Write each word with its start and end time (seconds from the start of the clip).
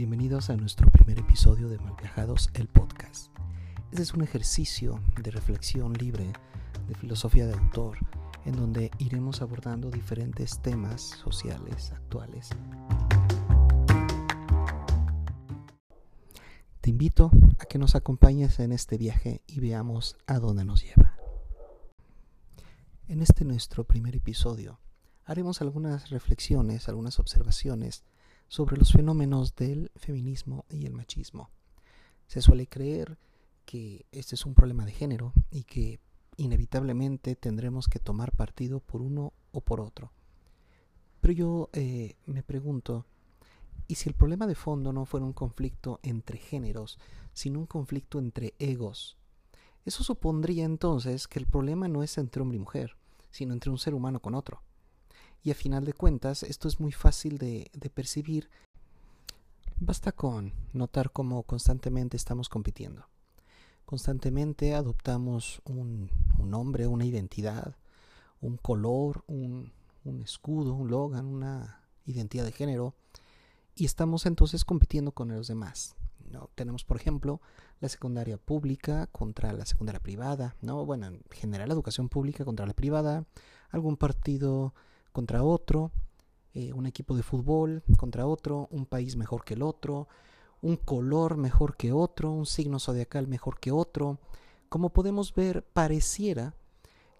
Bienvenidos 0.00 0.48
a 0.48 0.56
nuestro 0.56 0.90
primer 0.90 1.18
episodio 1.18 1.68
de 1.68 1.78
Malviajados, 1.78 2.48
el 2.54 2.68
podcast. 2.68 3.30
Este 3.90 4.00
es 4.00 4.14
un 4.14 4.22
ejercicio 4.22 4.98
de 5.22 5.30
reflexión 5.30 5.92
libre, 5.92 6.32
de 6.88 6.94
filosofía 6.94 7.46
de 7.46 7.52
autor, 7.52 7.98
en 8.46 8.56
donde 8.56 8.90
iremos 8.96 9.42
abordando 9.42 9.90
diferentes 9.90 10.62
temas 10.62 11.02
sociales 11.02 11.92
actuales. 11.92 12.48
Te 16.80 16.88
invito 16.88 17.30
a 17.58 17.66
que 17.66 17.76
nos 17.76 17.94
acompañes 17.94 18.58
en 18.58 18.72
este 18.72 18.96
viaje 18.96 19.42
y 19.46 19.60
veamos 19.60 20.16
a 20.26 20.38
dónde 20.38 20.64
nos 20.64 20.82
lleva. 20.82 21.18
En 23.06 23.20
este 23.20 23.44
nuestro 23.44 23.84
primer 23.84 24.16
episodio 24.16 24.80
haremos 25.26 25.60
algunas 25.60 26.08
reflexiones, 26.08 26.88
algunas 26.88 27.18
observaciones 27.18 28.02
sobre 28.50 28.76
los 28.76 28.90
fenómenos 28.90 29.54
del 29.54 29.92
feminismo 29.94 30.66
y 30.68 30.84
el 30.84 30.92
machismo. 30.92 31.50
Se 32.26 32.42
suele 32.42 32.66
creer 32.66 33.16
que 33.64 34.06
este 34.10 34.34
es 34.34 34.44
un 34.44 34.54
problema 34.54 34.84
de 34.84 34.90
género 34.90 35.32
y 35.52 35.62
que 35.62 36.00
inevitablemente 36.36 37.36
tendremos 37.36 37.86
que 37.86 38.00
tomar 38.00 38.32
partido 38.32 38.80
por 38.80 39.02
uno 39.02 39.32
o 39.52 39.60
por 39.60 39.80
otro. 39.80 40.10
Pero 41.20 41.32
yo 41.32 41.70
eh, 41.72 42.16
me 42.26 42.42
pregunto, 42.42 43.06
¿y 43.86 43.94
si 43.94 44.08
el 44.08 44.16
problema 44.16 44.48
de 44.48 44.56
fondo 44.56 44.92
no 44.92 45.06
fuera 45.06 45.24
un 45.24 45.32
conflicto 45.32 46.00
entre 46.02 46.36
géneros, 46.36 46.98
sino 47.32 47.60
un 47.60 47.66
conflicto 47.66 48.18
entre 48.18 48.54
egos? 48.58 49.16
Eso 49.84 50.02
supondría 50.02 50.64
entonces 50.64 51.28
que 51.28 51.38
el 51.38 51.46
problema 51.46 51.86
no 51.86 52.02
es 52.02 52.18
entre 52.18 52.42
hombre 52.42 52.56
y 52.56 52.60
mujer, 52.60 52.96
sino 53.30 53.52
entre 53.52 53.70
un 53.70 53.78
ser 53.78 53.94
humano 53.94 54.18
con 54.18 54.34
otro. 54.34 54.60
Y 55.42 55.50
a 55.50 55.54
final 55.54 55.84
de 55.84 55.94
cuentas, 55.94 56.42
esto 56.42 56.68
es 56.68 56.80
muy 56.80 56.92
fácil 56.92 57.38
de, 57.38 57.70
percibir. 57.94 58.50
Basta 59.78 60.12
con 60.12 60.52
notar 60.72 61.10
cómo 61.12 61.42
constantemente 61.44 62.16
estamos 62.16 62.48
compitiendo. 62.48 63.06
Constantemente 63.86 64.74
adoptamos 64.74 65.62
un, 65.64 66.10
nombre, 66.38 66.86
una 66.86 67.06
identidad, 67.06 67.76
un 68.40 68.58
color, 68.58 69.24
un, 69.26 69.72
un 70.04 70.20
escudo, 70.20 70.74
un 70.74 70.90
logan, 70.90 71.26
una 71.26 71.84
identidad 72.04 72.44
de 72.44 72.52
género, 72.52 72.94
y 73.74 73.86
estamos 73.86 74.26
entonces 74.26 74.64
compitiendo 74.64 75.12
con 75.12 75.28
los 75.28 75.48
demás. 75.48 75.96
¿no? 76.30 76.50
Tenemos, 76.54 76.84
por 76.84 76.98
ejemplo, 76.98 77.40
la 77.80 77.88
secundaria 77.88 78.36
pública 78.36 79.06
contra 79.06 79.52
la 79.52 79.64
secundaria 79.64 80.00
privada, 80.00 80.54
¿no? 80.60 80.84
Bueno, 80.84 81.06
en 81.06 81.22
general 81.30 81.68
la 81.68 81.74
educación 81.74 82.08
pública 82.08 82.44
contra 82.44 82.66
la 82.66 82.74
privada, 82.74 83.24
algún 83.70 83.96
partido 83.96 84.74
contra 85.12 85.42
otro, 85.42 85.92
eh, 86.54 86.72
un 86.72 86.86
equipo 86.86 87.16
de 87.16 87.22
fútbol 87.22 87.82
contra 87.96 88.26
otro, 88.26 88.68
un 88.70 88.86
país 88.86 89.16
mejor 89.16 89.44
que 89.44 89.54
el 89.54 89.62
otro, 89.62 90.08
un 90.62 90.76
color 90.76 91.36
mejor 91.36 91.76
que 91.76 91.92
otro, 91.92 92.30
un 92.32 92.46
signo 92.46 92.78
zodiacal 92.78 93.26
mejor 93.28 93.60
que 93.60 93.70
otro. 93.70 94.18
Como 94.68 94.90
podemos 94.90 95.34
ver, 95.34 95.64
pareciera 95.64 96.54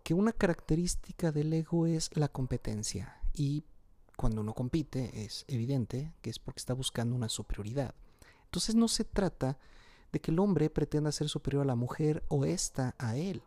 que 0.02 0.14
una 0.14 0.33
característica 0.33 1.33
del 1.33 1.52
ego 1.52 1.86
es 1.86 2.11
la 2.14 2.28
competencia 2.28 3.20
y 3.34 3.64
cuando 4.16 4.41
uno 4.41 4.55
compite 4.55 5.24
es 5.24 5.44
evidente 5.48 6.12
que 6.20 6.30
es 6.30 6.38
porque 6.38 6.58
está 6.58 6.74
buscando 6.74 7.14
una 7.14 7.28
superioridad. 7.28 7.94
Entonces 8.44 8.74
no 8.74 8.88
se 8.88 9.05
trata 9.05 9.58
de 10.12 10.20
que 10.20 10.30
el 10.30 10.38
hombre 10.41 10.70
pretenda 10.70 11.12
ser 11.12 11.28
superior 11.28 11.62
a 11.62 11.66
la 11.66 11.77
mujer 11.77 12.24
o 12.28 12.44
ésta 12.44 12.94
a 12.98 13.16
él. 13.16 13.42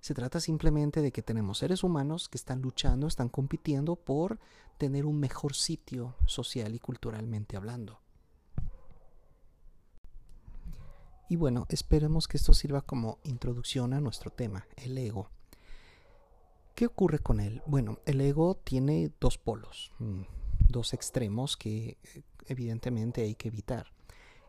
Se 0.00 0.14
trata 0.14 0.40
simplemente 0.40 1.02
de 1.02 1.12
que 1.12 1.22
tenemos 1.22 1.58
seres 1.58 1.84
humanos 1.84 2.28
que 2.28 2.38
están 2.38 2.62
luchando, 2.62 3.06
están 3.06 3.28
compitiendo 3.28 3.96
por 3.96 4.38
tener 4.78 5.04
un 5.04 5.20
mejor 5.20 5.54
sitio 5.54 6.16
social 6.24 6.74
y 6.74 6.78
culturalmente 6.78 7.56
hablando. 7.56 8.00
Y 11.28 11.36
bueno, 11.36 11.66
esperemos 11.68 12.26
que 12.26 12.38
esto 12.38 12.54
sirva 12.54 12.80
como 12.80 13.18
introducción 13.24 13.92
a 13.92 14.00
nuestro 14.00 14.32
tema, 14.32 14.66
el 14.76 14.96
ego. 14.96 15.30
¿Qué 16.74 16.86
ocurre 16.86 17.18
con 17.18 17.38
él? 17.38 17.62
Bueno, 17.66 17.98
el 18.06 18.20
ego 18.22 18.56
tiene 18.56 19.12
dos 19.20 19.36
polos, 19.36 19.92
mm, 19.98 20.22
dos 20.68 20.94
extremos 20.94 21.56
que 21.56 21.98
eh, 22.02 22.22
evidentemente 22.46 23.20
hay 23.20 23.34
que 23.34 23.48
evitar. 23.48 23.92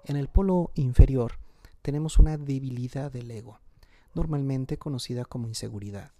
En 0.06 0.16
el 0.16 0.30
polo 0.30 0.72
inferior 0.75 1.34
tenemos 1.81 2.18
una 2.18 2.38
debilidad 2.38 3.12
del 3.12 3.30
ego 3.30 3.59
normalmente 4.14 4.78
conocida 4.78 5.26
como 5.26 5.48
inseguridad. 5.48 6.12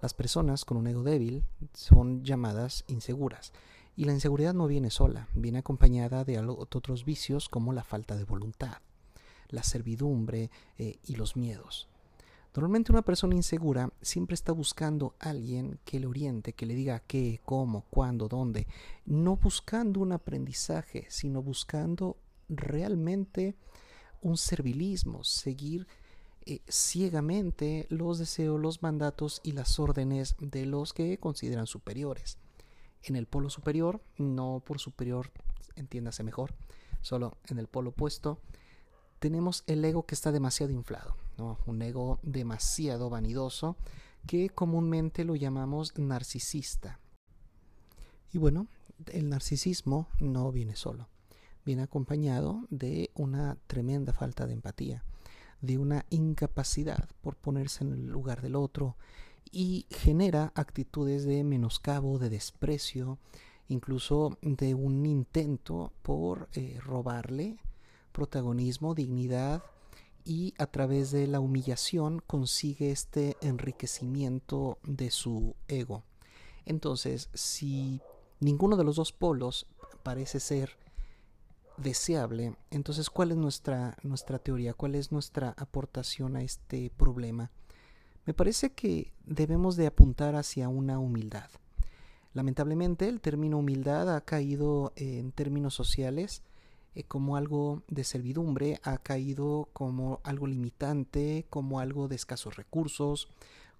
Las 0.00 0.14
personas 0.14 0.64
con 0.64 0.76
un 0.76 0.86
ego 0.86 1.02
débil 1.02 1.44
son 1.74 2.24
llamadas 2.24 2.84
inseguras, 2.88 3.52
y 3.96 4.04
la 4.04 4.12
inseguridad 4.12 4.54
no 4.54 4.66
viene 4.66 4.90
sola, 4.90 5.28
viene 5.34 5.58
acompañada 5.58 6.24
de 6.24 6.40
otros 6.40 7.04
vicios 7.04 7.48
como 7.48 7.72
la 7.72 7.84
falta 7.84 8.16
de 8.16 8.24
voluntad, 8.24 8.78
la 9.48 9.62
servidumbre 9.62 10.50
eh, 10.78 10.98
y 11.06 11.16
los 11.16 11.36
miedos. 11.36 11.88
Normalmente 12.54 12.92
una 12.92 13.02
persona 13.02 13.34
insegura 13.34 13.90
siempre 14.02 14.34
está 14.34 14.52
buscando 14.52 15.14
a 15.20 15.30
alguien 15.30 15.78
que 15.84 16.00
le 16.00 16.06
oriente, 16.06 16.52
que 16.52 16.66
le 16.66 16.74
diga 16.74 17.00
qué, 17.00 17.40
cómo, 17.44 17.86
cuándo, 17.88 18.28
dónde, 18.28 18.66
no 19.06 19.36
buscando 19.36 20.00
un 20.00 20.12
aprendizaje, 20.12 21.06
sino 21.08 21.42
buscando 21.42 22.16
realmente 22.50 23.56
un 24.20 24.36
servilismo, 24.36 25.24
seguir 25.24 25.86
eh, 26.46 26.62
ciegamente 26.68 27.86
los 27.88 28.18
deseos, 28.18 28.60
los 28.60 28.82
mandatos 28.82 29.40
y 29.44 29.52
las 29.52 29.78
órdenes 29.78 30.36
de 30.40 30.66
los 30.66 30.92
que 30.92 31.18
consideran 31.18 31.66
superiores. 31.66 32.38
En 33.02 33.16
el 33.16 33.26
polo 33.26 33.50
superior, 33.50 34.00
no 34.16 34.62
por 34.64 34.78
superior, 34.78 35.30
entiéndase 35.76 36.22
mejor, 36.22 36.54
solo 37.00 37.36
en 37.48 37.58
el 37.58 37.68
polo 37.68 37.90
opuesto, 37.90 38.40
tenemos 39.18 39.64
el 39.66 39.84
ego 39.84 40.04
que 40.04 40.14
está 40.14 40.32
demasiado 40.32 40.72
inflado, 40.72 41.16
un 41.66 41.82
ego 41.82 42.18
demasiado 42.22 43.08
vanidoso 43.08 43.76
que 44.26 44.50
comúnmente 44.50 45.24
lo 45.24 45.36
llamamos 45.36 45.96
narcisista. 45.96 46.98
Y 48.32 48.38
bueno, 48.38 48.66
el 49.12 49.28
narcisismo 49.28 50.08
no 50.20 50.50
viene 50.52 50.76
solo, 50.76 51.08
viene 51.64 51.82
acompañado 51.82 52.66
de 52.70 53.10
una 53.14 53.58
tremenda 53.66 54.12
falta 54.12 54.46
de 54.46 54.54
empatía 54.54 55.04
de 55.62 55.78
una 55.78 56.04
incapacidad 56.10 57.08
por 57.22 57.36
ponerse 57.36 57.84
en 57.84 57.92
el 57.92 58.06
lugar 58.08 58.42
del 58.42 58.56
otro 58.56 58.96
y 59.50 59.86
genera 59.90 60.52
actitudes 60.54 61.24
de 61.24 61.44
menoscabo, 61.44 62.18
de 62.18 62.30
desprecio, 62.30 63.18
incluso 63.68 64.38
de 64.42 64.74
un 64.74 65.06
intento 65.06 65.92
por 66.02 66.48
eh, 66.52 66.78
robarle 66.82 67.58
protagonismo, 68.12 68.94
dignidad 68.94 69.62
y 70.24 70.54
a 70.58 70.66
través 70.66 71.10
de 71.10 71.26
la 71.26 71.40
humillación 71.40 72.22
consigue 72.26 72.90
este 72.90 73.36
enriquecimiento 73.40 74.78
de 74.84 75.10
su 75.10 75.56
ego. 75.68 76.04
Entonces, 76.64 77.28
si 77.34 78.00
ninguno 78.40 78.76
de 78.76 78.84
los 78.84 78.96
dos 78.96 79.12
polos 79.12 79.66
parece 80.02 80.38
ser 80.40 80.76
deseable. 81.82 82.56
Entonces, 82.70 83.10
¿cuál 83.10 83.32
es 83.32 83.36
nuestra, 83.36 83.96
nuestra 84.02 84.38
teoría? 84.38 84.74
¿Cuál 84.74 84.94
es 84.94 85.12
nuestra 85.12 85.54
aportación 85.56 86.36
a 86.36 86.42
este 86.42 86.90
problema? 86.96 87.50
Me 88.24 88.34
parece 88.34 88.72
que 88.72 89.12
debemos 89.24 89.76
de 89.76 89.86
apuntar 89.86 90.36
hacia 90.36 90.68
una 90.68 90.98
humildad. 90.98 91.50
Lamentablemente, 92.34 93.08
el 93.08 93.20
término 93.20 93.58
humildad 93.58 94.14
ha 94.14 94.20
caído 94.22 94.92
en 94.96 95.32
términos 95.32 95.74
sociales 95.74 96.42
eh, 96.94 97.04
como 97.04 97.36
algo 97.36 97.82
de 97.88 98.04
servidumbre, 98.04 98.80
ha 98.84 98.98
caído 98.98 99.68
como 99.72 100.20
algo 100.24 100.46
limitante, 100.46 101.46
como 101.50 101.80
algo 101.80 102.08
de 102.08 102.16
escasos 102.16 102.56
recursos, 102.56 103.28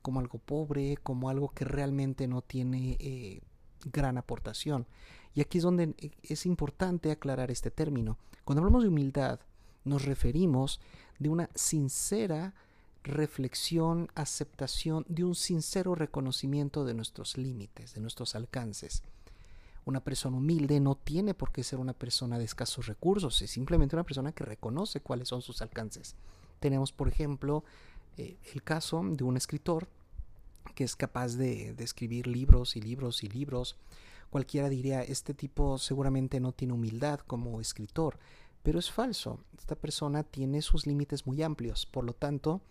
como 0.03 0.21
algo 0.21 0.39
pobre, 0.39 0.97
como 1.03 1.31
algo 1.31 1.51
que 1.51 1.65
realmente 1.65 2.27
no 2.27 2.43
tiene 2.43 2.97
eh, 3.01 3.41
gran 3.85 4.19
aportación. 4.19 4.87
Y 5.35 5.41
aquí 5.41 5.59
es 5.59 5.65
donde 5.65 5.95
eh, 5.99 6.11
es 6.23 6.47
importante 6.47 7.11
aclarar 7.11 7.51
este 7.51 7.71
término. 7.71 8.19
Cuando 8.45 8.61
hablamos 8.61 8.83
de 8.83 8.89
humildad, 8.89 9.41
nos 9.85 10.05
referimos 10.05 10.81
de 11.19 11.29
una 11.29 11.49
sincera 11.55 12.55
reflexión, 13.03 14.11
aceptación, 14.15 15.05
de 15.09 15.25
un 15.25 15.35
sincero 15.35 15.95
reconocimiento 15.95 16.85
de 16.85 16.95
nuestros 16.95 17.37
límites, 17.37 17.95
de 17.95 18.01
nuestros 18.01 18.35
alcances. 18.35 19.03
Una 19.85 20.01
persona 20.01 20.37
humilde 20.37 20.79
no 20.79 20.95
tiene 20.95 21.35
por 21.35 21.51
qué 21.51 21.65
ser 21.65 21.81
una 21.81 21.95
persona 21.95 22.39
de 22.39 22.45
escasos 22.45 22.87
recursos, 22.87 23.43
es 23.43 23.51
simplemente 23.51 23.97
una 23.97 24.05
persona 24.05 24.31
que 24.33 24.45
reconoce 24.45 25.01
cuáles 25.01 25.29
son 25.29 25.43
sus 25.43 25.63
alcances. 25.63 26.15
Tenemos, 26.61 26.93
por 26.93 27.09
ejemplo, 27.09 27.65
eh, 28.17 28.37
el 28.55 28.63
caso 28.63 29.03
de 29.05 29.25
un 29.25 29.37
escritor 29.37 29.89
que 30.77 30.85
es 30.85 30.95
capaz 30.95 31.35
de 31.35 31.75
escribir 31.79 32.29
libros 32.29 32.77
y 32.77 32.81
libros 32.81 33.25
y 33.25 33.29
libros, 33.29 33.77
Cualquiera 34.33 34.71
diría, 34.71 35.03
este 35.03 35.35
tipo 35.35 35.77
seguramente 35.77 36.41
no 36.41 36.53
tiene 36.53 36.73
humildad 36.73 37.21
como 37.21 37.61
escritor, 37.61 38.19
pero 38.63 38.79
es 38.79 38.91
falso. 38.91 39.41
Esta 39.59 39.75
persona 39.75 40.23
tiene 40.23 40.63
sus 40.63 40.87
límites 40.87 41.27
muy 41.27 41.43
amplios, 41.43 41.85
por 41.85 42.05
lo 42.05 42.15
tanto, 42.15 42.63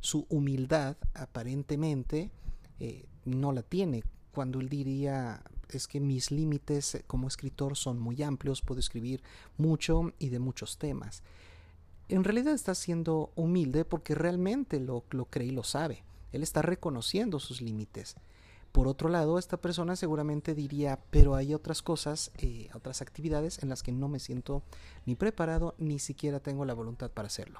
su 0.00 0.24
humildad 0.30 0.96
aparentemente 1.12 2.30
eh, 2.78 3.04
no 3.26 3.52
la 3.52 3.60
tiene. 3.60 4.02
Cuando 4.32 4.60
él 4.60 4.70
diría, 4.70 5.42
es 5.68 5.86
que 5.86 6.00
mis 6.00 6.30
límites 6.30 7.04
como 7.06 7.28
escritor 7.28 7.76
son 7.76 7.98
muy 7.98 8.22
amplios, 8.22 8.62
puedo 8.62 8.80
escribir 8.80 9.22
mucho 9.58 10.14
y 10.18 10.30
de 10.30 10.38
muchos 10.38 10.78
temas. 10.78 11.22
En 12.08 12.24
realidad 12.24 12.54
está 12.54 12.74
siendo 12.74 13.30
humilde 13.36 13.84
porque 13.84 14.14
realmente 14.14 14.80
lo, 14.80 15.04
lo 15.10 15.26
cree 15.26 15.48
y 15.48 15.50
lo 15.50 15.64
sabe. 15.64 16.02
Él 16.32 16.42
está 16.42 16.62
reconociendo 16.62 17.40
sus 17.40 17.60
límites. 17.60 18.16
Por 18.72 18.86
otro 18.86 19.08
lado, 19.08 19.38
esta 19.38 19.56
persona 19.56 19.96
seguramente 19.96 20.54
diría, 20.54 21.00
pero 21.10 21.34
hay 21.34 21.54
otras 21.54 21.82
cosas, 21.82 22.30
eh, 22.38 22.68
otras 22.72 23.02
actividades 23.02 23.62
en 23.62 23.68
las 23.68 23.82
que 23.82 23.90
no 23.90 24.08
me 24.08 24.20
siento 24.20 24.62
ni 25.06 25.16
preparado, 25.16 25.74
ni 25.78 25.98
siquiera 25.98 26.38
tengo 26.38 26.64
la 26.64 26.74
voluntad 26.74 27.10
para 27.10 27.26
hacerlo. 27.26 27.58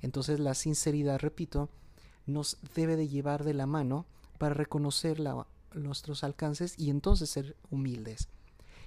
Entonces 0.00 0.38
la 0.38 0.54
sinceridad, 0.54 1.18
repito, 1.18 1.70
nos 2.26 2.58
debe 2.74 2.96
de 2.96 3.08
llevar 3.08 3.42
de 3.42 3.54
la 3.54 3.66
mano 3.66 4.06
para 4.38 4.54
reconocer 4.54 5.20
nuestros 5.72 6.22
alcances 6.22 6.78
y 6.78 6.90
entonces 6.90 7.30
ser 7.30 7.56
humildes. 7.70 8.28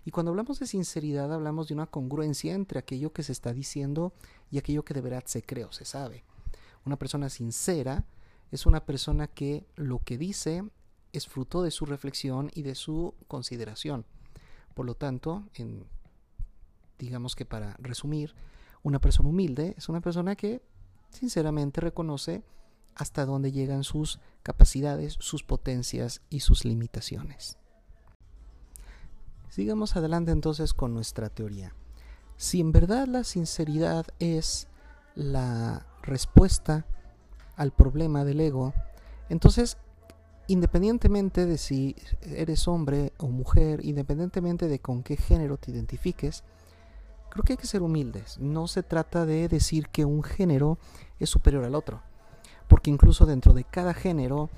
Y 0.05 0.11
cuando 0.11 0.29
hablamos 0.31 0.59
de 0.59 0.67
sinceridad 0.67 1.33
hablamos 1.33 1.67
de 1.67 1.73
una 1.73 1.87
congruencia 1.87 2.53
entre 2.53 2.79
aquello 2.79 3.11
que 3.11 3.23
se 3.23 3.33
está 3.33 3.51
diciendo 3.51 4.13
y 4.51 4.57
aquello 4.57 4.85
que 4.85 4.93
de 4.93 5.01
verdad 5.01 5.23
se 5.25 5.43
cree 5.43 5.65
o 5.65 5.73
se 5.73 5.83
sabe. 5.83 6.23
Una 6.85 6.97
persona 6.97 7.29
sincera 7.29 8.05
es 8.51 8.65
una 8.65 8.85
persona 8.85 9.27
que 9.27 9.65
lo 9.75 9.99
que 9.99 10.17
dice 10.17 10.63
es 11.17 11.27
fruto 11.27 11.61
de 11.61 11.71
su 11.71 11.85
reflexión 11.85 12.51
y 12.53 12.61
de 12.61 12.75
su 12.75 13.13
consideración. 13.27 14.05
Por 14.73 14.85
lo 14.85 14.95
tanto, 14.95 15.43
en, 15.55 15.85
digamos 16.99 17.35
que 17.35 17.45
para 17.45 17.75
resumir, 17.79 18.33
una 18.83 18.99
persona 18.99 19.29
humilde 19.29 19.73
es 19.77 19.89
una 19.89 20.01
persona 20.01 20.35
que 20.35 20.61
sinceramente 21.09 21.81
reconoce 21.81 22.43
hasta 22.95 23.25
dónde 23.25 23.51
llegan 23.51 23.83
sus 23.83 24.19
capacidades, 24.43 25.17
sus 25.19 25.43
potencias 25.43 26.21
y 26.29 26.39
sus 26.39 26.65
limitaciones. 26.65 27.57
Sigamos 29.49 29.95
adelante 29.95 30.31
entonces 30.31 30.73
con 30.73 30.93
nuestra 30.93 31.29
teoría. 31.29 31.73
Si 32.37 32.59
en 32.59 32.71
verdad 32.71 33.07
la 33.07 33.23
sinceridad 33.23 34.05
es 34.19 34.67
la 35.15 35.87
respuesta 36.03 36.85
al 37.55 37.71
problema 37.71 38.23
del 38.23 38.39
ego, 38.39 38.73
entonces 39.29 39.77
independientemente 40.47 41.45
de 41.45 41.57
si 41.57 41.95
eres 42.21 42.67
hombre 42.67 43.13
o 43.17 43.27
mujer, 43.27 43.85
independientemente 43.85 44.67
de 44.67 44.79
con 44.79 45.03
qué 45.03 45.17
género 45.17 45.57
te 45.57 45.71
identifiques, 45.71 46.43
creo 47.29 47.43
que 47.43 47.53
hay 47.53 47.57
que 47.57 47.67
ser 47.67 47.81
humildes. 47.81 48.39
No 48.39 48.67
se 48.67 48.83
trata 48.83 49.25
de 49.25 49.47
decir 49.47 49.89
que 49.89 50.05
un 50.05 50.23
género 50.23 50.77
es 51.19 51.29
superior 51.29 51.63
al 51.63 51.75
otro, 51.75 52.01
porque 52.67 52.89
incluso 52.89 53.25
dentro 53.25 53.53
de 53.53 53.63
cada 53.63 53.93
género 53.93 54.49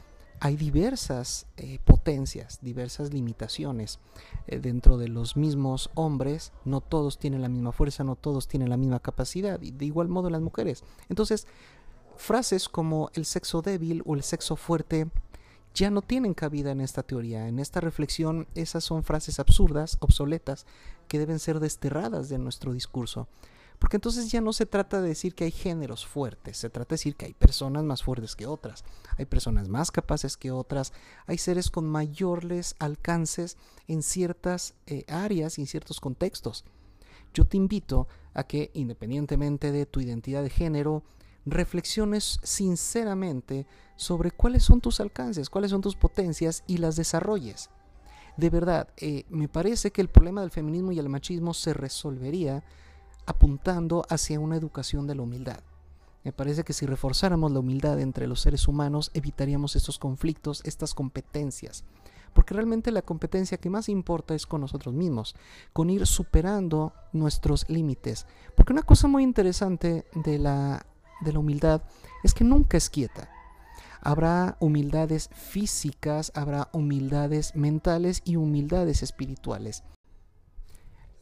hay 0.41 0.55
diversas 0.55 1.47
eh, 1.57 1.79
potencias, 1.83 2.59
diversas 2.61 3.13
limitaciones. 3.13 3.99
Eh, 4.47 4.59
dentro 4.59 4.97
de 4.97 5.09
los 5.09 5.35
mismos 5.35 5.89
hombres, 5.95 6.53
no 6.65 6.81
todos 6.81 7.19
tienen 7.19 7.41
la 7.41 7.49
misma 7.49 7.71
fuerza, 7.71 8.03
no 8.03 8.15
todos 8.15 8.47
tienen 8.47 8.69
la 8.69 8.77
misma 8.77 8.99
capacidad, 8.99 9.61
y 9.61 9.71
de 9.71 9.85
igual 9.85 10.07
modo 10.07 10.29
las 10.29 10.41
mujeres. 10.41 10.83
Entonces, 11.09 11.45
frases 12.15 12.69
como 12.69 13.09
el 13.13 13.25
sexo 13.25 13.61
débil 13.61 14.01
o 14.05 14.15
el 14.15 14.23
sexo 14.23 14.55
fuerte 14.55 15.07
ya 15.73 15.89
no 15.89 16.01
tienen 16.01 16.33
cabida 16.33 16.71
en 16.71 16.81
esta 16.81 17.03
teoría. 17.03 17.47
En 17.47 17.59
esta 17.59 17.81
reflexión, 17.81 18.47
esas 18.55 18.83
son 18.83 19.03
frases 19.03 19.39
absurdas, 19.39 19.97
obsoletas, 19.99 20.65
que 21.07 21.19
deben 21.19 21.39
ser 21.39 21.59
desterradas 21.59 22.29
de 22.29 22.37
nuestro 22.37 22.73
discurso. 22.73 23.27
Porque 23.79 23.95
entonces 23.95 24.29
ya 24.29 24.41
no 24.41 24.51
se 24.51 24.65
trata 24.65 25.01
de 25.01 25.07
decir 25.07 25.33
que 25.33 25.45
hay 25.45 25.51
géneros 25.51 26.05
fuertes, 26.05 26.57
se 26.57 26.69
trata 26.69 26.89
de 26.89 26.95
decir 26.95 27.15
que 27.15 27.27
hay 27.27 27.33
personas 27.33 27.85
más 27.85 28.03
fuertes 28.03 28.35
que 28.35 28.45
otras, 28.45 28.83
hay 29.17 29.25
personas 29.25 29.69
más 29.69 29.89
capaces 29.89 30.35
que 30.35 30.51
otras, 30.51 30.91
hay 31.27 31.37
seres 31.37 31.71
con 31.71 31.89
mayores 31.89 32.75
alcances 32.79 33.57
en 33.87 34.03
ciertas 34.03 34.73
eh, 34.85 35.05
áreas 35.07 35.57
y 35.57 35.61
en 35.61 35.67
ciertos 35.67 36.01
contextos. 36.01 36.65
Yo 37.33 37.45
te 37.45 37.55
invito 37.55 38.09
a 38.33 38.43
que, 38.43 38.69
independientemente 38.73 39.71
de 39.71 39.85
tu 39.85 40.01
identidad 40.01 40.43
de 40.43 40.49
género, 40.49 41.03
reflexiones 41.51 42.39
sinceramente 42.43 43.65
sobre 43.95 44.31
cuáles 44.31 44.63
son 44.63 44.81
tus 44.81 44.99
alcances, 44.99 45.49
cuáles 45.49 45.71
son 45.71 45.81
tus 45.81 45.95
potencias 45.95 46.63
y 46.67 46.77
las 46.77 46.95
desarrolles. 46.95 47.69
De 48.37 48.49
verdad, 48.49 48.87
eh, 48.97 49.25
me 49.29 49.49
parece 49.49 49.91
que 49.91 50.01
el 50.01 50.07
problema 50.07 50.41
del 50.41 50.51
feminismo 50.51 50.91
y 50.91 50.99
el 50.99 51.09
machismo 51.09 51.53
se 51.53 51.73
resolvería 51.73 52.63
apuntando 53.25 54.05
hacia 54.09 54.39
una 54.39 54.55
educación 54.55 55.07
de 55.07 55.15
la 55.15 55.23
humildad. 55.23 55.59
Me 56.23 56.33
parece 56.33 56.63
que 56.63 56.73
si 56.73 56.85
reforzáramos 56.85 57.51
la 57.51 57.59
humildad 57.59 57.99
entre 57.99 58.27
los 58.27 58.41
seres 58.41 58.67
humanos, 58.67 59.11
evitaríamos 59.13 59.75
estos 59.75 59.99
conflictos, 59.99 60.61
estas 60.65 60.93
competencias. 60.93 61.83
Porque 62.33 62.53
realmente 62.53 62.91
la 62.91 63.01
competencia 63.01 63.57
que 63.57 63.69
más 63.69 63.89
importa 63.89 64.35
es 64.35 64.45
con 64.45 64.61
nosotros 64.61 64.93
mismos, 64.93 65.35
con 65.73 65.89
ir 65.89 66.05
superando 66.05 66.93
nuestros 67.13 67.67
límites. 67.69 68.27
Porque 68.55 68.73
una 68.73 68.83
cosa 68.83 69.07
muy 69.07 69.23
interesante 69.23 70.05
de 70.13 70.39
la 70.39 70.85
de 71.21 71.33
la 71.33 71.39
humildad 71.39 71.83
es 72.23 72.33
que 72.33 72.43
nunca 72.43 72.77
es 72.77 72.89
quieta. 72.89 73.29
Habrá 74.01 74.57
humildades 74.59 75.29
físicas, 75.33 76.31
habrá 76.35 76.69
humildades 76.71 77.55
mentales 77.55 78.21
y 78.23 78.37
humildades 78.37 79.03
espirituales. 79.03 79.83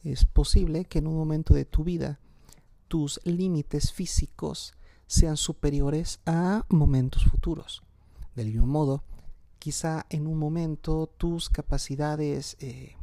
Es 0.03 0.25
posible 0.25 0.85
que 0.85 0.99
en 0.99 1.07
un 1.07 1.15
momento 1.15 1.53
de 1.53 1.65
tu 1.65 1.83
vida 1.83 2.19
tus 2.87 3.19
límites 3.23 3.91
físicos 3.91 4.73
sean 5.07 5.37
superiores 5.37 6.19
a 6.25 6.65
momentos 6.69 7.25
futuros. 7.25 7.83
Del 8.35 8.47
mismo 8.47 8.67
modo, 8.67 9.03
quizá 9.59 10.05
en 10.09 10.27
un 10.27 10.37
momento 10.37 11.07
tus 11.07 11.49
capacidades 11.49 12.57
eh, 12.59 12.95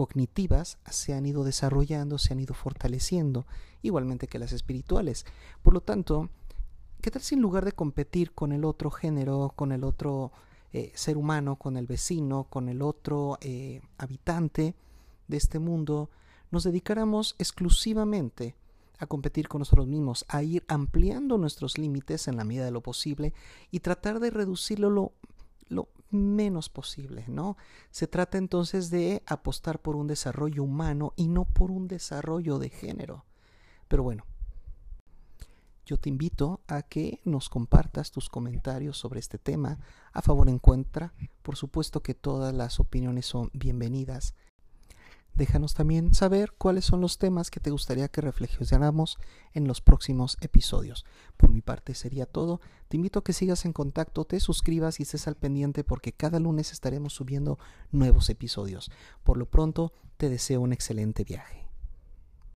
cognitivas 0.00 0.78
se 0.88 1.12
han 1.12 1.26
ido 1.26 1.44
desarrollando, 1.44 2.16
se 2.16 2.32
han 2.32 2.40
ido 2.40 2.54
fortaleciendo, 2.54 3.44
igualmente 3.82 4.28
que 4.28 4.38
las 4.38 4.52
espirituales. 4.52 5.26
Por 5.62 5.74
lo 5.74 5.82
tanto, 5.82 6.30
¿qué 7.02 7.10
tal 7.10 7.20
si 7.20 7.34
en 7.34 7.42
lugar 7.42 7.66
de 7.66 7.72
competir 7.72 8.32
con 8.32 8.52
el 8.52 8.64
otro 8.64 8.90
género, 8.90 9.52
con 9.54 9.72
el 9.72 9.84
otro 9.84 10.32
eh, 10.72 10.90
ser 10.94 11.18
humano, 11.18 11.56
con 11.56 11.76
el 11.76 11.86
vecino, 11.86 12.44
con 12.44 12.70
el 12.70 12.80
otro 12.80 13.36
eh, 13.42 13.82
habitante 13.98 14.74
de 15.28 15.36
este 15.36 15.58
mundo, 15.58 16.08
nos 16.50 16.64
dedicáramos 16.64 17.36
exclusivamente 17.38 18.54
a 18.98 19.06
competir 19.06 19.48
con 19.48 19.58
nosotros 19.58 19.86
mismos, 19.86 20.24
a 20.28 20.42
ir 20.42 20.64
ampliando 20.66 21.36
nuestros 21.36 21.76
límites 21.76 22.26
en 22.26 22.38
la 22.38 22.44
medida 22.44 22.64
de 22.64 22.70
lo 22.70 22.80
posible 22.80 23.34
y 23.70 23.80
tratar 23.80 24.18
de 24.18 24.30
reducirlo 24.30 24.88
lo, 24.88 25.12
lo 25.70 25.88
menos 26.10 26.68
posible, 26.68 27.24
¿no? 27.28 27.56
Se 27.90 28.06
trata 28.06 28.36
entonces 28.36 28.90
de 28.90 29.22
apostar 29.26 29.80
por 29.80 29.96
un 29.96 30.06
desarrollo 30.06 30.62
humano 30.62 31.14
y 31.16 31.28
no 31.28 31.46
por 31.46 31.70
un 31.70 31.88
desarrollo 31.88 32.58
de 32.58 32.68
género. 32.68 33.24
Pero 33.88 34.02
bueno, 34.02 34.24
yo 35.86 35.96
te 35.96 36.08
invito 36.08 36.60
a 36.68 36.82
que 36.82 37.20
nos 37.24 37.48
compartas 37.48 38.10
tus 38.10 38.28
comentarios 38.28 38.98
sobre 38.98 39.20
este 39.20 39.38
tema 39.38 39.78
a 40.12 40.22
favor 40.22 40.48
en 40.48 40.58
contra. 40.58 41.14
Por 41.42 41.56
supuesto 41.56 42.02
que 42.02 42.14
todas 42.14 42.54
las 42.54 42.78
opiniones 42.78 43.26
son 43.26 43.50
bienvenidas. 43.52 44.34
Déjanos 45.34 45.74
también 45.74 46.12
saber 46.14 46.52
cuáles 46.58 46.84
son 46.84 47.00
los 47.00 47.18
temas 47.18 47.50
que 47.50 47.60
te 47.60 47.70
gustaría 47.70 48.08
que 48.08 48.20
reflexionáramos 48.20 49.18
en 49.54 49.66
los 49.66 49.80
próximos 49.80 50.36
episodios. 50.40 51.06
Por 51.36 51.50
mi 51.50 51.62
parte 51.62 51.94
sería 51.94 52.26
todo. 52.26 52.60
Te 52.88 52.96
invito 52.96 53.20
a 53.20 53.24
que 53.24 53.32
sigas 53.32 53.64
en 53.64 53.72
contacto, 53.72 54.24
te 54.24 54.40
suscribas 54.40 55.00
y 55.00 55.04
estés 55.04 55.28
al 55.28 55.36
pendiente 55.36 55.84
porque 55.84 56.12
cada 56.12 56.40
lunes 56.40 56.72
estaremos 56.72 57.14
subiendo 57.14 57.58
nuevos 57.90 58.28
episodios. 58.28 58.90
Por 59.22 59.36
lo 59.36 59.46
pronto, 59.46 59.92
te 60.16 60.28
deseo 60.28 60.60
un 60.60 60.72
excelente 60.72 61.24
viaje. 61.24 61.69